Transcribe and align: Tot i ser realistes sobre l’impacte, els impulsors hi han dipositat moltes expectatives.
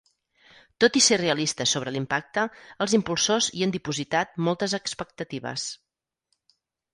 Tot 0.83 0.95
i 1.01 1.01
ser 1.07 1.17
realistes 1.21 1.73
sobre 1.75 1.93
l’impacte, 1.95 2.45
els 2.85 2.95
impulsors 2.99 3.51
hi 3.59 3.67
han 3.67 3.75
dipositat 3.77 4.35
moltes 4.49 4.75
expectatives. 4.79 5.69